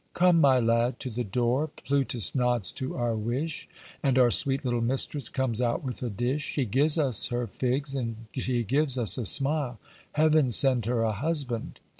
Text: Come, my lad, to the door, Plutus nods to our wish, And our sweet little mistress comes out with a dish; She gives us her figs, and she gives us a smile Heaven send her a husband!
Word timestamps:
Come, 0.15 0.41
my 0.41 0.59
lad, 0.59 0.99
to 1.01 1.11
the 1.11 1.23
door, 1.23 1.67
Plutus 1.85 2.33
nods 2.33 2.71
to 2.71 2.95
our 2.97 3.15
wish, 3.15 3.69
And 4.01 4.17
our 4.17 4.31
sweet 4.31 4.65
little 4.65 4.81
mistress 4.81 5.29
comes 5.29 5.61
out 5.61 5.83
with 5.83 6.01
a 6.01 6.09
dish; 6.09 6.41
She 6.41 6.65
gives 6.65 6.97
us 6.97 7.27
her 7.27 7.45
figs, 7.45 7.93
and 7.93 8.25
she 8.33 8.63
gives 8.63 8.97
us 8.97 9.19
a 9.19 9.25
smile 9.27 9.77
Heaven 10.13 10.49
send 10.49 10.87
her 10.87 11.03
a 11.03 11.11
husband! 11.11 11.79